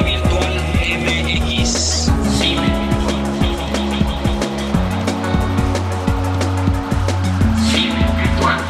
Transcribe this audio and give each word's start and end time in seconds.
Virtual 0.00 0.54
MX. 0.80 2.08
Cine. 2.38 2.70
Cine 7.70 8.04
virtual. 8.16 8.60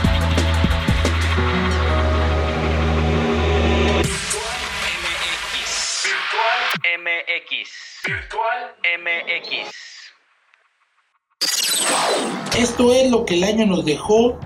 Virtual 6.02 6.61
MX. 6.98 7.70
Virtual 8.05 8.61
MX. 8.98 9.70
Esto 12.59 12.92
es 12.92 13.11
lo 13.11 13.25
que 13.25 13.34
el 13.34 13.45
año 13.45 13.66
nos 13.66 13.84
dejó 13.84 14.41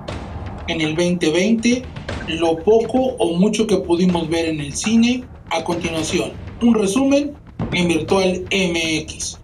en 0.69 0.83
el 0.83 0.95
2020, 0.95 1.83
lo 2.29 2.59
poco 2.59 2.99
o 3.19 3.33
mucho 3.33 3.67
que 3.67 3.79
pudimos 3.79 4.29
ver 4.29 4.45
en 4.45 4.61
el 4.61 4.75
cine 4.75 5.25
a 5.51 5.65
continuación 5.65 6.46
un 6.63 6.75
resumen 6.75 7.33
en 7.73 7.89
Virtual 7.89 8.45
MX. 8.51 9.39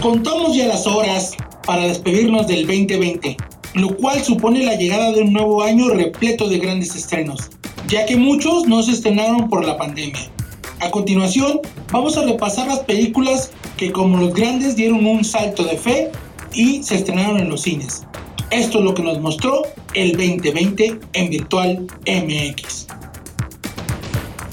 Contamos 0.00 0.56
ya 0.56 0.66
las 0.66 0.86
horas 0.86 1.32
para 1.66 1.86
despedirnos 1.86 2.46
del 2.46 2.66
2020, 2.66 3.36
lo 3.74 3.96
cual 3.96 4.22
supone 4.22 4.64
la 4.64 4.74
llegada 4.74 5.12
de 5.12 5.22
un 5.22 5.32
nuevo 5.32 5.62
año 5.62 5.88
repleto 5.90 6.48
de 6.48 6.58
grandes 6.58 6.94
estrenos, 6.96 7.50
ya 7.88 8.04
que 8.06 8.16
muchos 8.16 8.66
no 8.66 8.82
se 8.82 8.92
estrenaron 8.92 9.48
por 9.48 9.64
la 9.64 9.76
pandemia. 9.76 10.30
A 10.80 10.90
continuación, 10.90 11.60
vamos 11.92 12.16
a 12.16 12.24
repasar 12.24 12.66
las 12.66 12.80
películas 12.80 13.52
que 13.76 13.92
como 13.92 14.18
los 14.18 14.34
grandes 14.34 14.74
dieron 14.74 15.06
un 15.06 15.24
salto 15.24 15.62
de 15.64 15.76
fe 15.76 16.10
y 16.52 16.82
se 16.82 16.96
estrenaron 16.96 17.38
en 17.38 17.48
los 17.48 17.62
cines. 17.62 18.02
Esto 18.52 18.80
es 18.80 18.84
lo 18.84 18.92
que 18.92 19.02
nos 19.02 19.18
mostró 19.18 19.62
el 19.94 20.12
2020 20.12 21.00
en 21.14 21.30
Virtual 21.30 21.86
MX. 22.06 22.86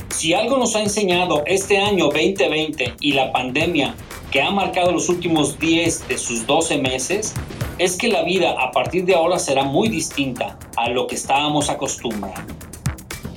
Si 0.08 0.34
algo 0.34 0.58
nos 0.58 0.74
ha 0.78 0.84
enseñado 0.84 1.44
este 1.46 1.78
año 1.78 2.06
2020 2.06 2.94
y 3.02 3.12
la 3.12 3.34
pandemia 3.34 3.94
que 4.32 4.42
ha 4.42 4.52
marcado 4.52 4.94
los 4.94 5.10
últimos 5.10 5.60
10 5.60 6.08
de 6.08 6.18
sus 6.18 6.48
12 6.48 6.78
meses, 6.78 7.34
es 7.78 7.98
que 7.98 8.08
la 8.08 8.24
vida 8.24 8.56
a 8.58 8.72
partir 8.72 9.04
de 9.04 9.16
ahora 9.16 9.38
será 9.38 9.66
muy 9.66 9.90
distinta 9.90 10.58
a 10.78 10.88
lo 10.88 11.06
que 11.06 11.16
estábamos 11.16 11.70
acostumbrados. 11.70 12.40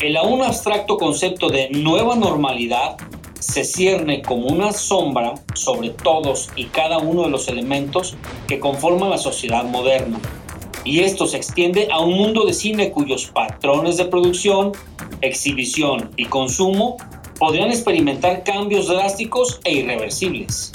El 0.01 0.17
aún 0.17 0.45
abstracto 0.45 0.97
concepto 0.97 1.49
de 1.49 1.71
nueva 1.71 2.15
normalidad 2.15 2.99
se 3.41 3.65
cierne 3.65 4.23
como 4.23 4.47
una 4.47 4.73
sombra 4.73 5.35
sobre 5.55 5.91
todos 5.91 6.51
y 6.55 6.67
cada 6.67 6.99
uno 6.99 7.25
de 7.25 7.31
los 7.31 7.49
elementos 7.49 8.17
que 8.47 8.61
conforman 8.61 9.11
la 9.11 9.19
sociedad 9.19 9.65
moderna. 9.65 10.21
Y 10.85 11.01
esto 11.01 11.27
se 11.27 11.37
extiende 11.37 11.89
a 11.91 12.01
un 12.01 12.15
mundo 12.15 12.45
de 12.45 12.53
cine 12.53 12.91
cuyos 12.91 13.27
patrones 13.27 13.97
de 13.97 14.07
producción, 14.07 14.73
exhibición 15.21 16.11
y 16.17 16.25
consumo 16.25 16.97
podrían 17.39 17.71
experimentar 17.71 18.45
cambios 18.45 18.89
drásticos 18.89 19.61
e 19.65 19.75
irreversibles. 19.75 20.73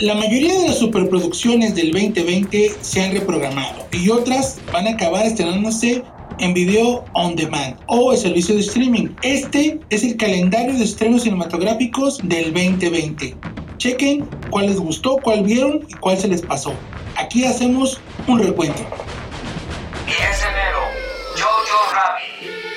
La 0.00 0.14
mayoría 0.14 0.58
de 0.60 0.68
las 0.68 0.78
superproducciones 0.78 1.74
del 1.74 1.90
2020 1.90 2.72
se 2.80 3.02
han 3.02 3.12
reprogramado 3.12 3.86
y 3.92 4.10
otras 4.10 4.58
van 4.72 4.86
a 4.86 4.90
acabar 4.90 5.24
estrenándose 5.24 6.02
en 6.38 6.52
video 6.52 7.04
on 7.14 7.34
demand 7.34 7.76
o 7.86 8.12
el 8.12 8.18
servicio 8.18 8.54
de 8.54 8.60
streaming. 8.60 9.08
Este 9.22 9.80
es 9.88 10.04
el 10.04 10.16
calendario 10.16 10.74
de 10.74 10.84
estrenos 10.84 11.22
cinematográficos 11.22 12.18
del 12.22 12.52
2020. 12.52 13.36
Chequen 13.78 14.28
cuál 14.50 14.66
les 14.66 14.78
gustó, 14.78 15.16
cuál 15.22 15.44
vieron 15.44 15.86
y 15.88 15.94
cuál 15.94 16.18
se 16.18 16.28
les 16.28 16.42
pasó. 16.42 16.74
Aquí 17.16 17.44
hacemos 17.44 18.00
un 18.28 18.40
recuento. 18.40 18.82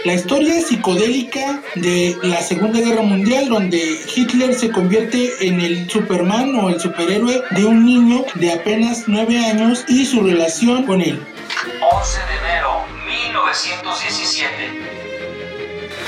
La 0.09 0.15
historia 0.15 0.59
psicodélica 0.59 1.61
de 1.75 2.17
la 2.23 2.41
Segunda 2.41 2.79
Guerra 2.79 3.03
Mundial, 3.03 3.47
donde 3.47 3.95
Hitler 4.15 4.55
se 4.55 4.71
convierte 4.71 5.29
en 5.39 5.61
el 5.61 5.87
Superman 5.87 6.55
o 6.55 6.69
el 6.69 6.79
superhéroe 6.79 7.43
de 7.51 7.63
un 7.63 7.85
niño 7.85 8.25
de 8.33 8.51
apenas 8.51 9.03
9 9.05 9.37
años 9.37 9.85
y 9.87 10.07
su 10.07 10.21
relación 10.21 10.87
con 10.87 11.01
él. 11.01 11.23
11 11.91 12.19
de 12.21 12.37
enero, 12.39 12.85
1917. 13.05 14.49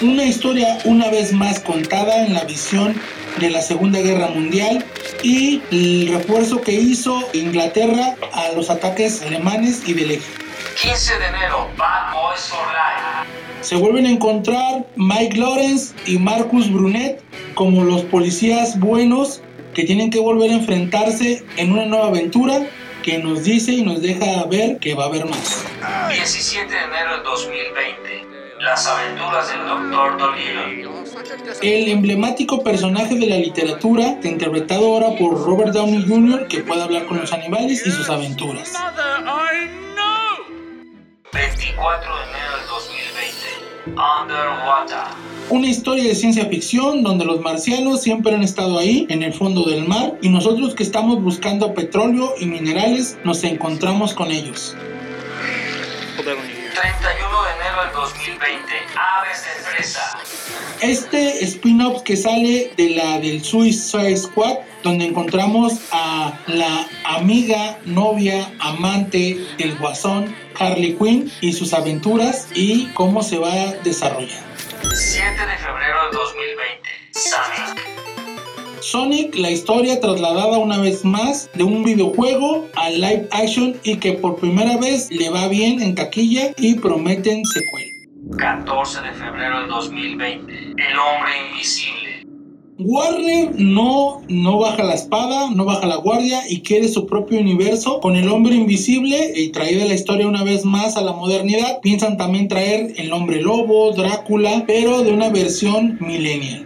Una 0.01 0.23
historia 0.23 0.79
una 0.85 1.11
vez 1.11 1.31
más 1.31 1.59
contada 1.59 2.25
en 2.25 2.33
la 2.33 2.43
visión 2.45 2.99
de 3.39 3.51
la 3.51 3.61
Segunda 3.61 3.99
Guerra 3.99 4.29
Mundial 4.29 4.83
y 5.21 5.61
el 5.69 6.07
refuerzo 6.07 6.59
que 6.61 6.71
hizo 6.71 7.23
Inglaterra 7.33 8.15
a 8.33 8.51
los 8.55 8.71
ataques 8.71 9.21
alemanes 9.21 9.83
y 9.85 9.93
del 9.93 10.09
eje. 10.09 10.50
15 10.81 11.19
de 11.19 11.27
enero, 11.27 11.69
Bad 11.77 12.11
Boys 12.11 12.49
for 12.49 12.65
Life. 12.69 13.29
Se 13.61 13.75
vuelven 13.75 14.07
a 14.07 14.09
encontrar 14.09 14.87
Mike 14.95 15.37
Lawrence 15.37 15.93
y 16.07 16.17
Marcus 16.17 16.73
Brunet 16.73 17.21
como 17.53 17.83
los 17.83 18.01
policías 18.05 18.79
buenos 18.79 19.43
que 19.75 19.83
tienen 19.83 20.09
que 20.09 20.19
volver 20.19 20.49
a 20.49 20.55
enfrentarse 20.55 21.43
en 21.57 21.71
una 21.71 21.85
nueva 21.85 22.07
aventura 22.07 22.65
que 23.03 23.19
nos 23.19 23.43
dice 23.43 23.73
y 23.73 23.83
nos 23.83 24.01
deja 24.01 24.43
ver 24.45 24.79
que 24.79 24.95
va 24.95 25.03
a 25.03 25.07
haber 25.07 25.25
más. 25.25 25.63
17 26.09 26.73
de 26.73 26.81
enero 26.81 27.13
del 27.13 27.23
2020, 27.25 28.27
Las 28.61 28.87
aventuras 28.87 29.49
del 29.49 29.59
Dr. 29.67 30.17
Dolittle. 30.17 30.89
El 31.61 31.89
emblemático 31.89 32.63
personaje 32.63 33.13
de 33.13 33.27
la 33.27 33.35
literatura, 33.35 34.17
interpretado 34.23 34.95
ahora 34.95 35.15
por 35.15 35.45
Robert 35.45 35.73
Downey 35.73 36.07
Jr., 36.07 36.47
que 36.47 36.61
puede 36.61 36.81
hablar 36.81 37.05
con 37.05 37.19
los 37.19 37.31
animales 37.31 37.85
y 37.85 37.91
sus 37.91 38.09
aventuras. 38.09 38.73
24 41.33 42.15
de 42.17 42.23
enero 42.23 42.57
del 42.57 42.67
2020, 42.67 44.01
Underwater. 44.21 45.15
Una 45.49 45.67
historia 45.67 46.03
de 46.03 46.15
ciencia 46.15 46.45
ficción 46.47 47.03
donde 47.03 47.23
los 47.23 47.39
marcianos 47.39 48.01
siempre 48.01 48.35
han 48.35 48.43
estado 48.43 48.77
ahí, 48.77 49.07
en 49.09 49.23
el 49.23 49.33
fondo 49.33 49.63
del 49.63 49.87
mar, 49.87 50.17
y 50.21 50.27
nosotros 50.27 50.75
que 50.75 50.83
estamos 50.83 51.21
buscando 51.21 51.73
petróleo 51.73 52.33
y 52.37 52.47
minerales 52.47 53.17
nos 53.23 53.45
encontramos 53.45 54.13
con 54.13 54.29
ellos. 54.29 54.75
2020, 58.21 58.71
Aves 58.95 59.43
de 59.43 59.71
Presa. 59.71 60.19
Este 60.81 61.43
spin-off 61.43 62.03
que 62.03 62.15
sale 62.15 62.71
de 62.77 62.91
la 62.91 63.19
del 63.19 63.43
Suicide 63.43 64.15
Squad, 64.15 64.57
donde 64.83 65.05
encontramos 65.05 65.79
a 65.91 66.37
la 66.45 66.87
amiga, 67.05 67.79
novia, 67.85 68.47
amante 68.59 69.39
del 69.57 69.75
guasón, 69.79 70.35
Harley 70.59 70.95
Quinn, 70.97 71.31
y 71.41 71.51
sus 71.53 71.73
aventuras 71.73 72.47
y 72.53 72.85
cómo 72.93 73.23
se 73.23 73.39
va 73.39 73.73
desarrollando. 73.83 74.55
7 74.93 75.23
de 75.23 75.57
febrero 75.57 76.03
del 76.03 76.11
2020, 76.13 76.89
Sonic. 77.13 77.91
Sonic, 78.81 79.35
la 79.35 79.49
historia 79.49 79.99
trasladada 79.99 80.59
una 80.59 80.77
vez 80.77 81.03
más 81.03 81.49
de 81.55 81.63
un 81.63 81.83
videojuego 81.83 82.67
a 82.75 82.91
live 82.91 83.27
action 83.31 83.79
y 83.83 83.97
que 83.97 84.13
por 84.13 84.39
primera 84.39 84.77
vez 84.77 85.09
le 85.09 85.29
va 85.31 85.47
bien 85.47 85.81
en 85.81 85.95
taquilla 85.95 86.51
y 86.57 86.75
prometen 86.75 87.43
secuela. 87.45 87.90
14 88.37 89.01
de 89.01 89.11
febrero 89.13 89.59
del 89.61 89.69
2020, 89.69 90.53
El 90.53 90.99
Hombre 90.99 91.31
Invisible. 91.49 92.25
Warner 92.79 93.51
no, 93.55 94.21
no 94.27 94.59
baja 94.59 94.83
la 94.83 94.95
espada, 94.95 95.49
no 95.53 95.65
baja 95.65 95.85
la 95.85 95.97
guardia 95.97 96.41
y 96.49 96.61
quiere 96.61 96.87
su 96.87 97.05
propio 97.05 97.39
universo 97.39 97.99
con 97.99 98.15
el 98.15 98.27
hombre 98.29 98.55
invisible 98.55 99.33
y 99.35 99.49
traída 99.49 99.85
la 99.85 99.93
historia 99.93 100.27
una 100.27 100.43
vez 100.43 100.65
más 100.65 100.97
a 100.97 101.01
la 101.01 101.13
modernidad. 101.13 101.79
Piensan 101.81 102.17
también 102.17 102.47
traer 102.47 102.93
el 102.97 103.13
hombre 103.13 103.41
lobo, 103.41 103.91
Drácula, 103.91 104.63
pero 104.65 105.03
de 105.03 105.13
una 105.13 105.29
versión 105.29 105.97
millennial. 105.99 106.65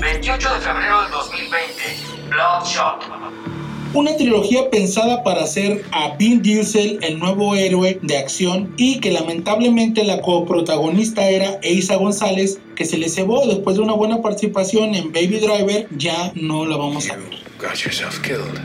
28 0.00 0.54
de 0.54 0.60
febrero 0.60 1.02
del 1.02 1.10
2020, 1.10 1.82
Bloodshot. 2.28 3.57
Una 3.94 4.14
trilogía 4.16 4.68
pensada 4.68 5.22
para 5.22 5.44
hacer 5.44 5.82
a 5.92 6.14
Vin 6.16 6.42
Diesel 6.42 6.98
el 7.02 7.18
nuevo 7.18 7.54
héroe 7.54 7.98
de 8.02 8.18
acción 8.18 8.74
y 8.76 9.00
que 9.00 9.10
lamentablemente 9.10 10.04
la 10.04 10.20
coprotagonista 10.20 11.26
era 11.30 11.58
Eiza 11.62 11.96
González, 11.96 12.60
que 12.76 12.84
se 12.84 12.98
le 12.98 13.08
cebó 13.08 13.46
después 13.46 13.76
de 13.76 13.82
una 13.82 13.94
buena 13.94 14.20
participación 14.20 14.94
en 14.94 15.10
Baby 15.10 15.40
Driver, 15.40 15.88
ya 15.96 16.32
no 16.34 16.66
la 16.66 16.76
vamos 16.76 17.08
a 17.08 17.16
ver. 17.16 17.30
Got 17.58 17.76
yourself 17.76 18.20
killed. 18.20 18.60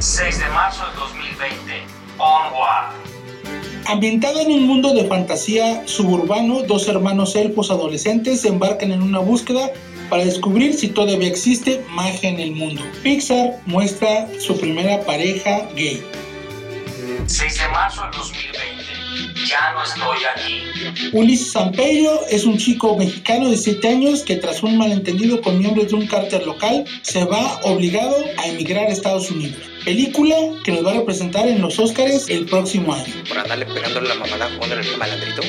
6 0.00 0.38
de 0.40 0.48
marzo 0.48 0.84
del 0.84 0.96
2020, 0.96 1.72
Onward. 2.18 2.92
Ambientada 3.86 4.42
en 4.42 4.50
un 4.50 4.66
mundo 4.66 4.92
de 4.94 5.04
fantasía 5.04 5.86
suburbano, 5.86 6.64
dos 6.64 6.88
hermanos 6.88 7.36
elfos 7.36 7.70
adolescentes 7.70 8.40
se 8.40 8.48
embarcan 8.48 8.90
en 8.90 9.00
una 9.00 9.20
búsqueda 9.20 9.70
para 10.08 10.24
descubrir 10.24 10.74
si 10.74 10.88
todavía 10.88 11.28
existe 11.28 11.84
magia 11.90 12.30
en 12.30 12.40
el 12.40 12.52
mundo. 12.52 12.82
Pixar 13.02 13.60
muestra 13.66 14.28
su 14.38 14.58
primera 14.58 15.00
pareja 15.04 15.68
gay. 15.74 16.02
6 17.26 17.58
de 17.58 17.68
marzo 17.68 18.02
del 18.02 18.10
2020, 18.12 19.46
Ya 19.48 19.72
no 19.72 19.82
estoy 19.82 20.18
aquí. 20.24 21.10
Ulises 21.12 21.52
Zampello 21.52 22.26
es 22.30 22.44
un 22.44 22.56
chico 22.56 22.96
mexicano 22.96 23.48
de 23.50 23.56
7 23.56 23.88
años 23.88 24.22
que 24.22 24.36
tras 24.36 24.62
un 24.62 24.76
malentendido 24.76 25.40
con 25.40 25.58
miembros 25.58 25.88
de 25.88 25.94
un 25.94 26.06
cártel 26.06 26.46
local 26.46 26.84
se 27.02 27.24
va 27.24 27.60
obligado 27.62 28.16
a 28.38 28.46
emigrar 28.46 28.86
a 28.86 28.92
Estados 28.92 29.30
Unidos. 29.30 29.75
Película 29.86 30.34
que 30.64 30.72
nos 30.72 30.84
va 30.84 30.90
a 30.90 30.94
representar 30.94 31.46
en 31.46 31.62
los 31.62 31.78
Oscars 31.78 32.28
el 32.28 32.46
próximo 32.46 32.92
año. 32.92 33.14
por 33.28 33.38
andarle 33.38 33.66
pegándole 33.66 34.08
la 34.08 34.16
mamada 34.16 34.50
jugando 34.56 34.74
el 34.80 34.96
malandrito. 34.96 35.42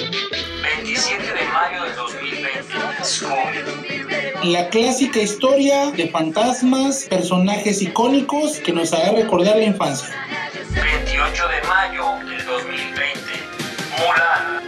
27 0.62 1.24
de 1.24 1.44
mayo 1.45 1.84
del 1.84 1.95
2020, 1.95 3.04
Scooby. 3.04 4.51
La 4.51 4.69
clásica 4.69 5.19
historia 5.19 5.89
de 5.89 6.07
fantasmas, 6.10 7.07
personajes 7.10 7.81
icónicos 7.81 8.60
que 8.60 8.72
nos 8.74 8.94
hará 8.94 9.12
recordar 9.13 9.57
la 9.57 9.63
infancia. 9.63 10.10
28 10.69 11.48
de 11.48 11.68
mayo 11.68 12.06
del 12.30 12.45
2020, 12.45 13.19
Mulan. 13.98 14.62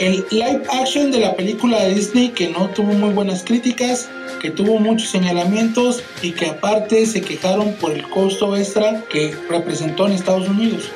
El 0.00 0.26
live 0.32 0.62
action 0.72 1.12
de 1.12 1.20
la 1.20 1.36
película 1.36 1.78
de 1.84 1.94
Disney 1.94 2.30
que 2.30 2.48
no 2.48 2.68
tuvo 2.70 2.92
muy 2.92 3.10
buenas 3.10 3.44
críticas, 3.44 4.10
que 4.44 4.50
tuvo 4.50 4.78
muchos 4.78 5.08
señalamientos 5.08 6.04
y 6.20 6.32
que 6.32 6.48
aparte 6.50 7.06
se 7.06 7.22
quejaron 7.22 7.72
por 7.76 7.92
el 7.92 8.06
costo 8.10 8.54
extra 8.54 9.02
que 9.08 9.34
representó 9.48 10.06
en 10.06 10.12
Estados 10.12 10.46
Unidos. 10.46 10.92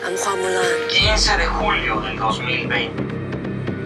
15 0.90 1.36
de 1.38 1.46
julio 1.46 1.98
del 2.02 2.18
2020. 2.18 3.02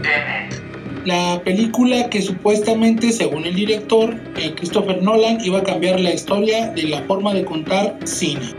Tenet. 0.03 0.61
La 1.05 1.41
película 1.44 2.11
que 2.11 2.23
supuestamente, 2.23 3.12
según 3.12 3.44
el 3.44 3.55
director, 3.55 4.17
eh, 4.35 4.53
Christopher 4.56 5.00
Nolan, 5.00 5.38
iba 5.44 5.61
a 5.61 5.62
cambiar 5.62 6.00
la 6.00 6.12
historia 6.12 6.70
de 6.70 6.82
la 6.82 7.03
forma 7.03 7.32
de 7.32 7.44
contar 7.44 7.97
cine. 8.03 8.56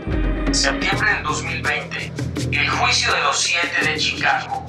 Septiembre 0.52 1.16
del 1.16 1.22
2020. 1.22 2.12
El 2.50 2.68
juicio 2.70 3.12
de 3.12 3.20
los 3.20 3.38
siete 3.38 3.90
de 3.90 3.98
Chicago. 3.98 4.64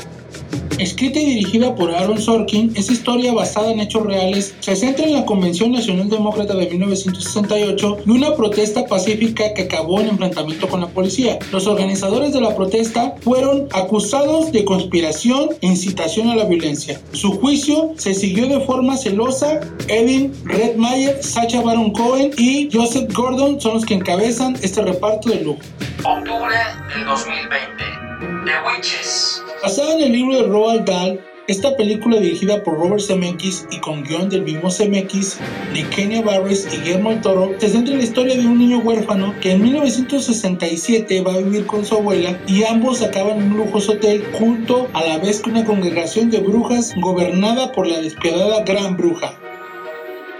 Escrita 0.80 1.20
y 1.20 1.26
dirigida 1.26 1.74
por 1.74 1.90
Aaron 1.96 2.20
Sorkin, 2.20 2.74
esta 2.76 2.92
historia 2.92 3.34
basada 3.34 3.72
en 3.72 3.80
hechos 3.80 4.06
reales 4.06 4.56
se 4.60 4.76
centra 4.76 5.06
en 5.06 5.14
la 5.14 5.26
Convención 5.26 5.72
Nacional 5.72 6.10
Demócrata 6.10 6.54
de 6.54 6.68
1968 6.68 7.98
y 8.06 8.10
una 8.10 8.36
protesta 8.36 8.86
pacífica 8.86 9.54
que 9.54 9.64
acabó 9.64 10.02
en 10.02 10.10
enfrentamiento 10.10 10.68
con 10.68 10.82
la 10.82 10.88
policía. 10.88 11.40
Los 11.54 11.66
organizadores 11.68 12.34
de 12.34 12.42
la 12.42 12.54
protesta 12.56 13.16
fueron 13.22 13.70
acusados 13.72 14.52
de 14.52 14.66
conspiración 14.66 15.52
e 15.62 15.68
incitación 15.68 16.30
a 16.30 16.36
la 16.36 16.44
violencia. 16.44 17.00
Su 17.14 17.40
juicio 17.40 17.94
se 17.96 18.14
siguió 18.14 18.48
de 18.48 18.60
forma 18.60 18.98
celosa. 18.98 19.62
Evan 19.88 20.34
Redmayer, 20.44 21.24
Sacha 21.24 21.62
Baron 21.62 21.92
Cohen 21.92 22.32
y 22.38 22.70
Joseph 22.72 23.14
Gordon 23.14 23.62
son 23.62 23.76
los 23.76 23.86
que 23.86 23.94
encabezan 23.94 24.58
este 24.62 24.82
reparto 24.82 25.30
de 25.30 25.42
lujo. 25.42 25.60
Octubre 26.04 26.58
del 26.94 27.06
2020. 27.06 28.06
The 28.46 28.54
Witches. 28.68 29.45
Basada 29.66 29.96
en 29.96 30.02
el 30.04 30.12
libro 30.12 30.36
de 30.36 30.48
Roald 30.48 30.86
Dahl, 30.86 31.20
esta 31.48 31.76
película 31.76 32.18
dirigida 32.18 32.62
por 32.62 32.78
Robert 32.78 33.02
Zemeckis 33.02 33.66
y 33.72 33.80
con 33.80 34.04
guion 34.04 34.30
del 34.30 34.44
mismo 34.44 34.70
Zemeckis, 34.70 35.40
de 35.74 35.82
Kenya 35.90 36.22
Barris 36.22 36.68
y 36.72 36.78
Guillermo 36.78 37.10
del 37.10 37.22
Toro, 37.22 37.52
se 37.58 37.70
centra 37.70 37.94
en 37.94 37.98
la 37.98 38.04
historia 38.04 38.36
de 38.36 38.46
un 38.46 38.60
niño 38.60 38.78
huérfano 38.78 39.34
que 39.42 39.54
en 39.54 39.64
1967 39.64 41.20
va 41.22 41.34
a 41.34 41.38
vivir 41.38 41.66
con 41.66 41.84
su 41.84 41.96
abuela 41.96 42.40
y 42.46 42.64
ambos 42.64 43.02
acaban 43.02 43.42
en 43.42 43.54
un 43.54 43.58
lujoso 43.58 43.94
hotel 43.94 44.24
junto 44.34 44.88
a 44.94 45.04
la 45.04 45.18
vez 45.18 45.42
que 45.42 45.50
una 45.50 45.66
congregación 45.66 46.30
de 46.30 46.42
brujas 46.42 46.94
gobernada 46.98 47.72
por 47.72 47.88
la 47.88 48.00
despiadada 48.02 48.64
Gran 48.66 48.96
Bruja. 48.96 49.34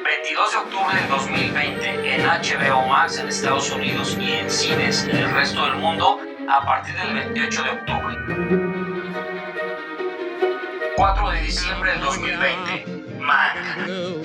22 0.04 0.52
de 0.52 0.58
octubre 0.58 1.00
del 1.00 1.10
2020 1.10 2.14
en 2.14 2.22
HBO 2.22 2.88
Max 2.88 3.18
en 3.18 3.28
Estados 3.28 3.72
Unidos 3.72 4.16
y 4.22 4.34
en 4.34 4.52
cines 4.52 5.08
en 5.10 5.18
el 5.18 5.34
resto 5.34 5.66
del 5.66 5.78
mundo 5.78 6.20
a 6.48 6.64
partir 6.64 6.94
del 6.96 7.16
28 7.16 7.64
de 7.64 7.70
octubre. 7.72 8.75
4 10.96 11.32
de 11.32 11.42
diciembre 11.42 11.92
del 11.92 12.02
2020. 12.02 12.86
Man. 13.20 14.22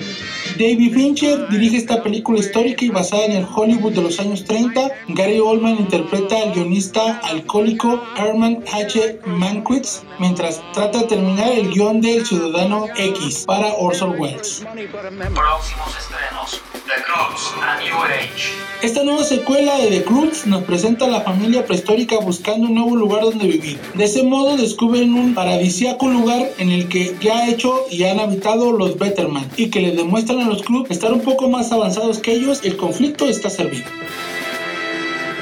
David 0.61 0.93
Fincher 0.93 1.49
dirige 1.49 1.77
esta 1.77 2.03
película 2.03 2.39
histórica 2.39 2.85
y 2.85 2.89
basada 2.89 3.25
en 3.25 3.31
el 3.31 3.47
Hollywood 3.51 3.93
de 3.93 4.03
los 4.03 4.19
años 4.19 4.45
30. 4.45 4.91
Gary 5.07 5.39
Oldman 5.39 5.79
interpreta 5.79 6.37
al 6.37 6.53
guionista 6.53 7.17
alcohólico 7.23 7.99
Herman 8.15 8.63
H. 8.71 9.21
Mankiewicz 9.25 10.03
mientras 10.19 10.61
trata 10.73 10.99
de 10.99 11.05
terminar 11.05 11.51
el 11.51 11.71
guion 11.71 11.99
del 11.99 12.23
Ciudadano 12.23 12.85
X 12.95 13.45
para 13.47 13.73
Orson 13.73 14.19
Welles. 14.19 14.63
Próximos 14.63 15.97
estrenos. 15.97 16.61
The 16.85 17.03
Croods, 17.03 17.53
A 17.61 17.81
New 17.81 17.95
Age. 18.03 18.71
Esta 18.81 19.03
nueva 19.03 19.23
secuela 19.23 19.77
de 19.77 19.87
The 19.87 20.03
Croods 20.03 20.45
nos 20.47 20.63
presenta 20.63 21.05
a 21.05 21.07
la 21.07 21.21
familia 21.21 21.65
prehistórica 21.65 22.17
buscando 22.19 22.67
un 22.67 22.73
nuevo 22.75 22.95
lugar 22.95 23.21
donde 23.21 23.47
vivir. 23.47 23.79
De 23.93 24.05
ese 24.05 24.23
modo 24.23 24.57
descubren 24.57 25.13
un 25.13 25.33
paradisíaco 25.33 26.09
lugar 26.09 26.49
en 26.57 26.71
el 26.71 26.89
que 26.89 27.15
ya 27.21 27.37
ha 27.37 27.49
hecho 27.49 27.85
y 27.91 28.03
han 28.03 28.19
habitado 28.19 28.71
los 28.73 28.97
Betterman 28.97 29.47
y 29.55 29.69
que 29.69 29.81
les 29.81 29.95
demuestran 29.95 30.41
a 30.41 30.47
los 30.51 30.63
clubes 30.63 30.91
estar 30.91 31.13
un 31.13 31.21
poco 31.21 31.47
más 31.47 31.71
avanzados 31.71 32.19
que 32.19 32.33
ellos, 32.33 32.59
el 32.63 32.75
conflicto 32.75 33.25
está 33.25 33.49
servido. 33.49 33.85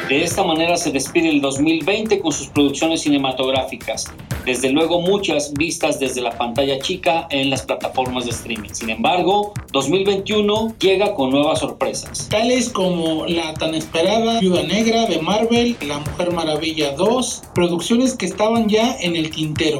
De 0.07 0.23
esta 0.23 0.43
manera 0.43 0.75
se 0.77 0.91
despide 0.91 1.29
el 1.29 1.41
2020 1.41 2.19
con 2.19 2.31
sus 2.31 2.47
producciones 2.47 3.01
cinematográficas, 3.01 4.05
desde 4.45 4.69
luego 4.71 5.01
muchas 5.01 5.53
vistas 5.53 5.99
desde 5.99 6.21
la 6.21 6.35
pantalla 6.35 6.79
chica 6.79 7.27
en 7.29 7.49
las 7.49 7.63
plataformas 7.63 8.25
de 8.25 8.31
streaming. 8.31 8.69
Sin 8.71 8.89
embargo, 8.89 9.53
2021 9.71 10.75
llega 10.79 11.13
con 11.13 11.29
nuevas 11.31 11.59
sorpresas. 11.59 12.27
Tales 12.29 12.69
como 12.69 13.25
la 13.27 13.53
tan 13.55 13.75
esperada 13.75 14.39
Viuda 14.39 14.63
Negra 14.63 15.05
de 15.05 15.19
Marvel, 15.21 15.75
La 15.87 15.99
Mujer 15.99 16.33
Maravilla 16.33 16.91
2, 16.93 17.43
producciones 17.53 18.15
que 18.15 18.25
estaban 18.25 18.67
ya 18.67 18.95
en 18.99 19.15
el 19.15 19.29
tintero. 19.29 19.79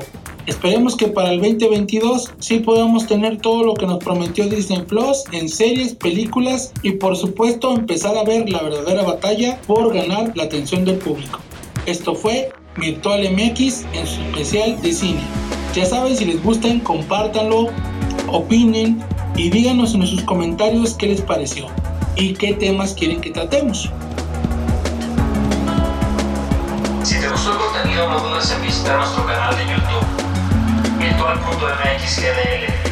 Esperemos 0.50 0.96
que 0.96 1.07
para 1.07 1.30
el 1.30 1.42
2022 1.42 2.31
sí 2.40 2.57
podamos 2.57 3.06
tener 3.06 3.38
todo 3.38 3.63
lo 3.63 3.75
que 3.75 3.86
nos 3.86 4.04
prometió 4.04 4.48
Disney 4.48 4.81
Plus 4.81 5.24
en 5.31 5.48
series, 5.48 5.94
películas 5.94 6.74
y 6.81 6.94
por 6.94 7.16
supuesto 7.16 7.72
empezar 7.75 8.18
a 8.18 8.24
ver 8.24 8.50
la 8.50 8.63
verdadera 8.63 9.04
batalla 9.04 9.62
por 9.68 9.94
ganar 9.94 10.36
la 10.36 10.46
atención 10.46 10.86
del 10.86 10.98
público. 10.98 11.40
Esto 11.86 12.16
fue 12.16 12.51
Virtual 12.78 13.22
MX 13.31 13.86
en 13.94 14.07
su 14.07 14.22
especial 14.22 14.81
de 14.81 14.92
cine. 14.92 15.22
Ya 15.75 15.86
saben, 15.86 16.18
si 16.18 16.25
les 16.25 16.42
gustan, 16.42 16.80
compártanlo, 16.80 17.68
opinen 18.28 19.04
y 19.36 19.51
díganos 19.51 19.94
en 19.94 20.07
sus 20.07 20.24
comentarios 20.24 20.96
qué 20.96 21.10
les 21.10 21.22
pareció 21.22 21.68
y 22.16 22.34
qué 22.34 22.56
temas 22.56 22.96
quieren 22.96 23.22
que 23.22 23.30
tratemos. 23.30 23.92
Si 27.04 27.19
te 27.19 27.30
gustó 27.30 27.51
el 27.51 27.57
contenido, 27.60 28.10
no 28.10 28.19
dudes 28.19 28.51
en 28.51 28.62
visitar 28.63 28.98
nuestro 28.98 29.25
canal 29.28 29.59
o 31.36 31.39
problema 31.39 31.83
é 31.83 31.95
que 31.95 32.09
se 32.09 32.25
ele 32.25 32.65
é 32.65 32.88